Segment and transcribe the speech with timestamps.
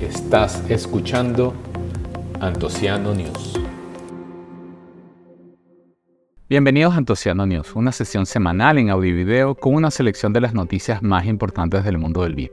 [0.00, 1.54] Estás escuchando
[2.40, 3.60] Antociano News.
[6.48, 10.40] Bienvenidos a Antociano News, una sesión semanal en audio y video con una selección de
[10.40, 12.52] las noticias más importantes del mundo del VIP.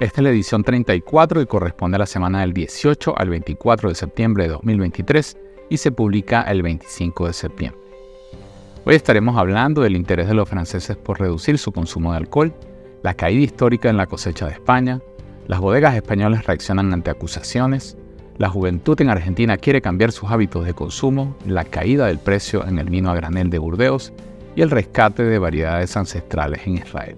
[0.00, 3.94] Esta es la edición 34 y corresponde a la semana del 18 al 24 de
[3.94, 5.36] septiembre de 2023
[5.70, 7.80] y se publica el 25 de septiembre.
[8.84, 12.54] Hoy estaremos hablando del interés de los franceses por reducir su consumo de alcohol,
[13.04, 14.98] la caída histórica en la cosecha de España,
[15.46, 17.98] las bodegas españolas reaccionan ante acusaciones,
[18.38, 22.78] la juventud en Argentina quiere cambiar sus hábitos de consumo, la caída del precio en
[22.78, 24.14] el vino a granel de Burdeos
[24.56, 27.16] y el rescate de variedades ancestrales en Israel.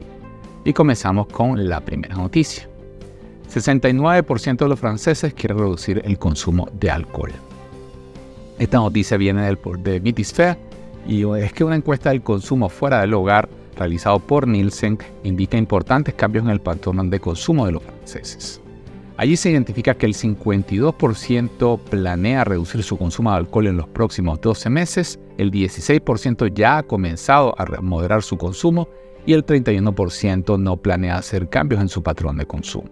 [0.64, 2.68] Y comenzamos con la primera noticia.
[3.48, 7.30] 69% de los franceses quieren reducir el consumo de alcohol.
[8.58, 10.58] Esta noticia viene del, de Vitisfaire
[11.06, 16.14] y es que una encuesta del consumo fuera del hogar realizado por Nielsen indica importantes
[16.14, 18.60] cambios en el patrón de consumo de los franceses.
[19.18, 24.40] Allí se identifica que el 52% planea reducir su consumo de alcohol en los próximos
[24.42, 28.88] 12 meses, el 16% ya ha comenzado a moderar su consumo
[29.24, 32.90] y el 31% no planea hacer cambios en su patrón de consumo.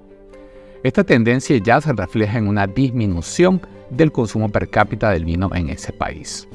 [0.83, 5.71] Esta tendencia ya se refleja en una disminución del consumo per cápita del vino en
[5.71, 6.49] ese país.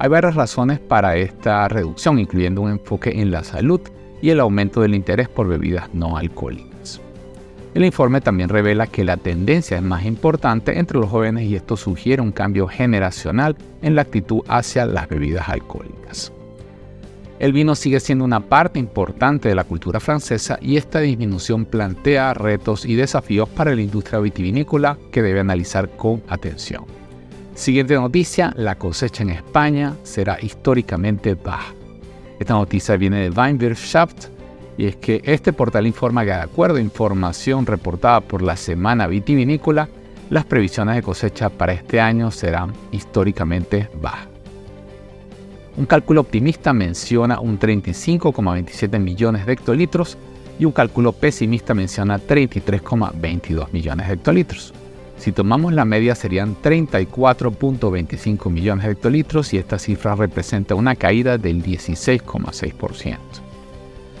[0.00, 3.80] Hay varias razones para esta reducción, incluyendo un enfoque en la salud
[4.22, 7.00] y el aumento del interés por bebidas no alcohólicas.
[7.74, 11.76] El informe también revela que la tendencia es más importante entre los jóvenes y esto
[11.76, 16.32] sugiere un cambio generacional en la actitud hacia las bebidas alcohólicas.
[17.40, 22.34] El vino sigue siendo una parte importante de la cultura francesa y esta disminución plantea
[22.34, 26.97] retos y desafíos para la industria vitivinícola que debe analizar con atención.
[27.58, 31.74] Siguiente noticia, la cosecha en España será históricamente baja.
[32.38, 34.26] Esta noticia viene de Weinwirtschaft
[34.76, 39.08] y es que este portal informa que de acuerdo a información reportada por la Semana
[39.08, 39.88] Vitivinícola,
[40.30, 44.28] las previsiones de cosecha para este año serán históricamente bajas.
[45.76, 50.16] Un cálculo optimista menciona un 35,27 millones de hectolitros
[50.60, 54.72] y un cálculo pesimista menciona 33,22 millones de hectolitros.
[55.18, 61.38] Si tomamos la media serían 34.25 millones de hectolitros y esta cifra representa una caída
[61.38, 63.18] del 16,6%.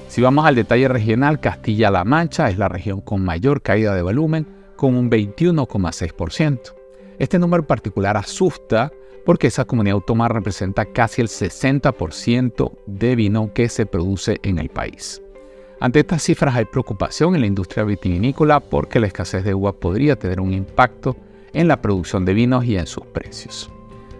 [0.08, 4.46] Si vamos al detalle regional, Castilla-La Mancha es la región con mayor caída de volumen,
[4.74, 6.74] con un 21,6%.
[7.18, 8.90] Este número particular asusta
[9.24, 14.70] porque esa comunidad autónoma representa casi el 60% de vino que se produce en el
[14.70, 15.22] país.
[15.80, 20.16] Ante estas cifras hay preocupación en la industria vitivinícola porque la escasez de uva podría
[20.16, 21.16] tener un impacto
[21.52, 23.70] en la producción de vinos y en sus precios.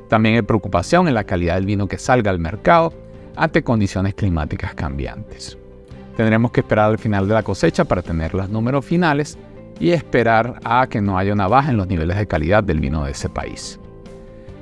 [0.08, 2.92] También hay preocupación en la calidad del vino que salga al mercado
[3.34, 5.58] ante condiciones climáticas cambiantes.
[6.16, 9.36] Tendremos que esperar al final de la cosecha para tener los números finales
[9.80, 13.04] y esperar a que no haya una baja en los niveles de calidad del vino
[13.04, 13.80] de ese país.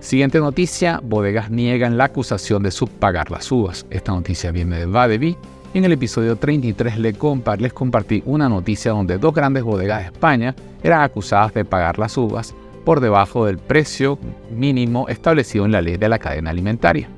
[0.00, 3.86] Siguiente noticia, bodegas niegan la acusación de subpagar las uvas.
[3.90, 5.36] Esta noticia viene de Badevi
[5.74, 11.02] en el episodio 33 les compartí una noticia donde dos grandes bodegas de España eran
[11.02, 12.54] acusadas de pagar las uvas
[12.84, 14.18] por debajo del precio
[14.50, 17.08] mínimo establecido en la ley de la cadena alimentaria.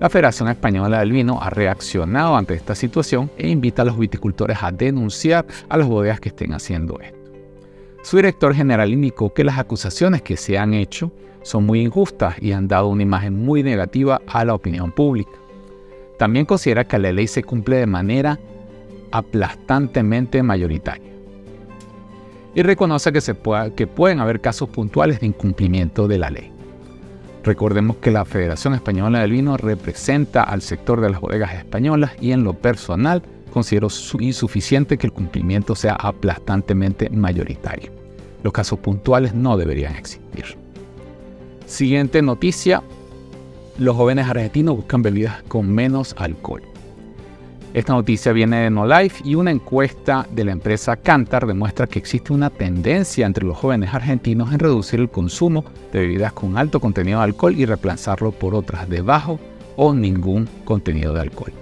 [0.00, 4.58] La Federación Española del Vino ha reaccionado ante esta situación e invita a los viticultores
[4.62, 7.18] a denunciar a las bodegas que estén haciendo esto.
[8.02, 11.12] Su director general indicó que las acusaciones que se han hecho
[11.42, 15.30] son muy injustas y han dado una imagen muy negativa a la opinión pública.
[16.18, 18.38] También considera que la ley se cumple de manera
[19.10, 21.12] aplastantemente mayoritaria.
[22.54, 23.36] Y reconoce que, se
[23.74, 26.52] que pueden haber casos puntuales de incumplimiento de la ley.
[27.42, 32.32] Recordemos que la Federación Española del Vino representa al sector de las bodegas españolas y
[32.32, 33.22] en lo personal
[33.52, 33.88] considero
[34.18, 37.92] insuficiente que el cumplimiento sea aplastantemente mayoritario.
[38.42, 40.56] Los casos puntuales no deberían existir.
[41.66, 42.82] Siguiente noticia,
[43.78, 46.62] los jóvenes argentinos buscan bebidas con menos alcohol.
[47.72, 51.98] Esta noticia viene de No Life y una encuesta de la empresa Cantar demuestra que
[51.98, 56.78] existe una tendencia entre los jóvenes argentinos en reducir el consumo de bebidas con alto
[56.78, 59.40] contenido de alcohol y reemplazarlo por otras de bajo
[59.74, 61.52] o ningún contenido de alcohol.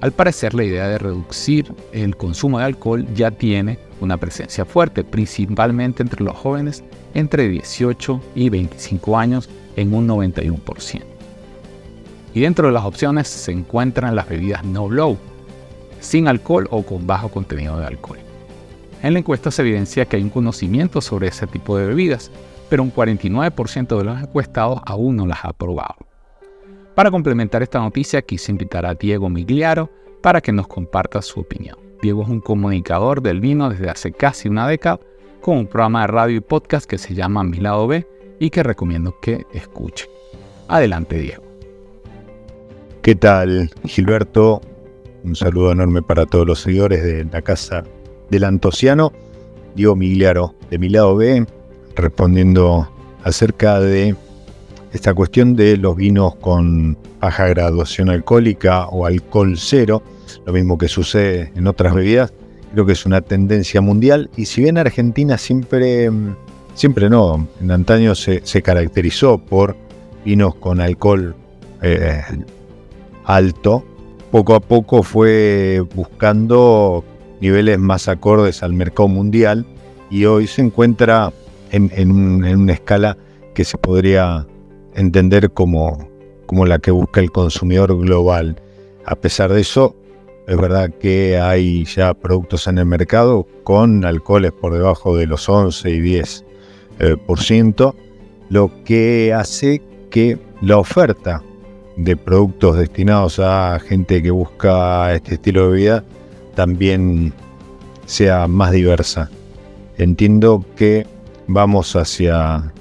[0.00, 5.04] Al parecer la idea de reducir el consumo de alcohol ya tiene una presencia fuerte,
[5.04, 6.82] principalmente entre los jóvenes
[7.14, 11.11] entre 18 y 25 años en un 91%.
[12.34, 15.18] Y dentro de las opciones se encuentran las bebidas no low,
[16.00, 18.18] sin alcohol o con bajo contenido de alcohol.
[19.02, 22.30] En la encuesta se evidencia que hay un conocimiento sobre ese tipo de bebidas,
[22.70, 25.96] pero un 49% de los encuestados aún no las ha probado.
[26.94, 29.90] Para complementar esta noticia quise invitar a Diego Migliaro
[30.22, 31.76] para que nos comparta su opinión.
[32.02, 35.00] Diego es un comunicador del vino desde hace casi una década
[35.40, 38.06] con un programa de radio y podcast que se llama Mi Lado B
[38.38, 40.08] y que recomiendo que escuchen.
[40.68, 41.51] Adelante, Diego.
[43.02, 44.60] ¿Qué tal, Gilberto?
[45.24, 47.82] Un saludo enorme para todos los seguidores de la Casa
[48.30, 49.12] del Antociano.
[49.74, 51.44] Diego Migliaro, de mi lado B,
[51.96, 52.88] respondiendo
[53.24, 54.14] acerca de
[54.92, 60.00] esta cuestión de los vinos con baja graduación alcohólica o alcohol cero,
[60.46, 62.32] lo mismo que sucede en otras bebidas,
[62.72, 66.08] creo que es una tendencia mundial y si bien Argentina siempre,
[66.74, 69.74] siempre no, en antaño se, caracterizó por
[70.24, 71.34] vinos con alcohol
[71.82, 72.22] eh,
[73.24, 73.84] alto,
[74.30, 77.04] poco a poco fue buscando
[77.40, 79.66] niveles más acordes al mercado mundial
[80.10, 81.32] y hoy se encuentra
[81.70, 83.16] en, una escala
[83.54, 84.46] que se podría
[84.94, 86.08] entender como,
[86.66, 88.60] la que busca el consumidor global.
[89.04, 89.96] A pesar de eso,
[90.46, 95.48] es verdad que hay ya productos en el mercado con alcoholes por debajo de los
[95.48, 96.44] 11 y 10
[96.98, 97.96] eh, por ciento,
[98.50, 101.42] lo que hace que la oferta
[101.96, 106.04] de productos destinados a gente que busca este estilo de vida
[106.54, 107.32] también
[108.06, 109.30] sea más diversa.
[109.98, 111.06] Entiendo que
[111.46, 112.72] vamos hacia,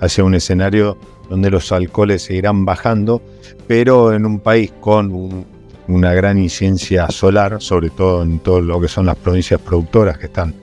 [0.00, 0.96] hacia un escenario
[1.28, 3.20] donde los alcoholes seguirán bajando,
[3.66, 5.44] pero en un país con
[5.88, 10.26] una gran incidencia solar, sobre todo en todo lo que son las provincias productoras que
[10.26, 10.54] están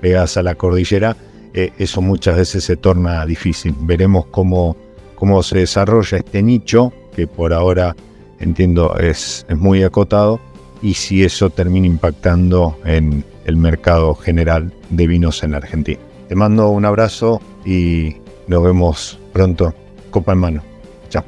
[0.00, 1.16] pegadas a la cordillera,
[1.54, 3.74] eh, eso muchas veces se torna difícil.
[3.80, 4.76] Veremos cómo,
[5.14, 7.94] cómo se desarrolla este nicho, que por ahora
[8.40, 10.40] entiendo es, es muy acotado,
[10.82, 16.00] y si eso termina impactando en el mercado general de vinos en Argentina.
[16.28, 18.16] Te mando un abrazo y
[18.46, 19.74] nos vemos pronto.
[20.10, 20.62] Copa en mano.
[21.08, 21.24] Chao.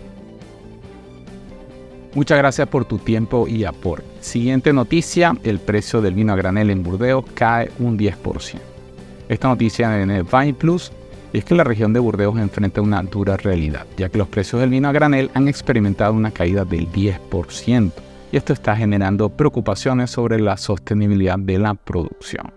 [2.14, 4.06] Muchas gracias por tu tiempo y aporte.
[4.20, 8.58] Siguiente noticia, el precio del vino a granel en Burdeos cae un 10%.
[9.28, 10.92] Esta noticia en el Vine Plus
[11.38, 14.70] es que la región de Burdeos enfrenta una dura realidad, ya que los precios del
[14.70, 17.92] vino a granel han experimentado una caída del 10%,
[18.30, 22.52] y esto está generando preocupaciones sobre la sostenibilidad de la producción.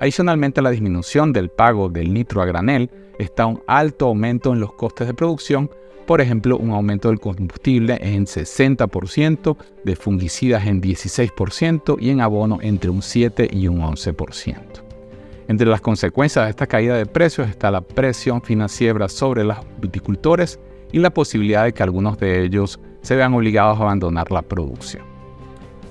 [0.00, 2.88] Adicionalmente la disminución del pago del litro a granel
[3.18, 5.68] está un alto aumento en los costes de producción,
[6.06, 12.58] por ejemplo un aumento del combustible en 60%, de fungicidas en 16% y en abono
[12.62, 14.83] entre un 7 y un 11%.
[15.46, 20.58] Entre las consecuencias de esta caída de precios está la presión financiera sobre los viticultores
[20.90, 25.02] y la posibilidad de que algunos de ellos se vean obligados a abandonar la producción.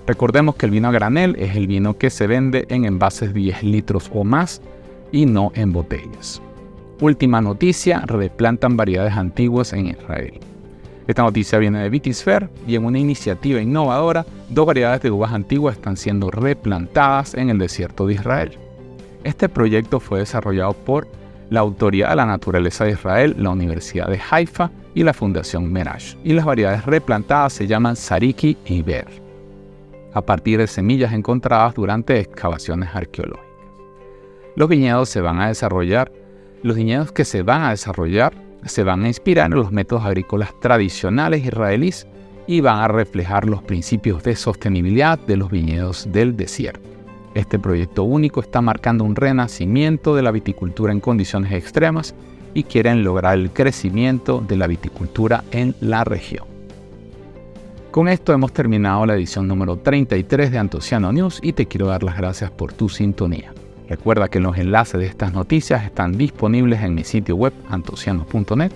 [0.08, 3.40] Recordemos que el vino a granel es el vino que se vende en envases de
[3.40, 4.62] 10 litros o más
[5.12, 6.42] y no en botellas.
[7.00, 10.40] Última noticia, replantan variedades antiguas en Israel.
[11.08, 15.76] Esta noticia viene de Vitisfer y en una iniciativa innovadora, dos variedades de uvas antiguas
[15.76, 18.58] están siendo replantadas en el desierto de Israel.
[19.24, 21.08] Este proyecto fue desarrollado por
[21.50, 26.16] la Autoridad de la Naturaleza de Israel, la Universidad de Haifa y la Fundación Merash.
[26.24, 29.08] Y las variedades replantadas se llaman Sariki y Ber,
[30.14, 33.48] a partir de semillas encontradas durante excavaciones arqueológicas.
[34.56, 36.12] Los viñedos se van a desarrollar,
[36.62, 38.34] los viñedos que se van a desarrollar
[38.66, 42.08] se van a inspirar en los métodos agrícolas tradicionales israelíes
[42.48, 46.90] y van a reflejar los principios de sostenibilidad de los viñedos del desierto.
[47.34, 52.14] Este proyecto único está marcando un renacimiento de la viticultura en condiciones extremas
[52.54, 56.46] y quieren lograr el crecimiento de la viticultura en la región.
[57.90, 62.04] Con esto hemos terminado la edición número 33 de Antociano News y te quiero dar
[62.04, 63.54] las gracias por tu sintonía.
[63.88, 68.72] Recuerda que los enlaces de estas noticias están disponibles en mi sitio web antociano.net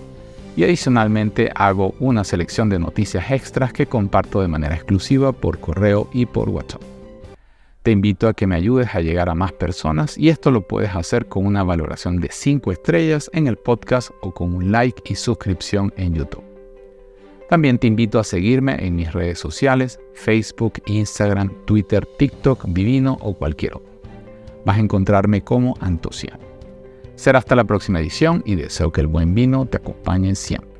[0.56, 6.08] y adicionalmente hago una selección de noticias extras que comparto de manera exclusiva por correo
[6.12, 6.97] y por WhatsApp.
[7.82, 10.94] Te invito a que me ayudes a llegar a más personas y esto lo puedes
[10.94, 15.14] hacer con una valoración de 5 estrellas en el podcast o con un like y
[15.14, 16.44] suscripción en YouTube.
[17.48, 23.34] También te invito a seguirme en mis redes sociales, Facebook, Instagram, Twitter, TikTok, Divino o
[23.34, 23.88] cualquier otro.
[24.66, 26.44] Vas a encontrarme como Antociano.
[27.14, 30.77] Será hasta la próxima edición y deseo que el buen vino te acompañe siempre.